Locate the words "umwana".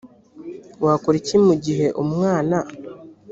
2.03-2.57